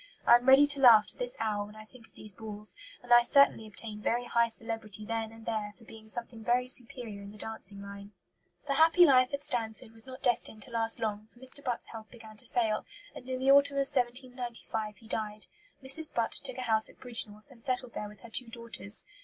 [0.25, 3.13] I am ready to laugh to this hour when I think of these balls, and
[3.13, 7.29] I certainly obtained very high celebrity then and there for being something very superior in
[7.31, 8.11] the dancing line."
[8.65, 11.63] The happy life at Stanford was not destined to last long, for Mr.
[11.63, 12.83] Butt's health began to fail,
[13.13, 15.45] and in the autumn of 1795 he died.
[15.83, 16.11] Mrs.
[16.11, 19.03] Butt took a house at Bridgnorth, and settled there with her two daughters.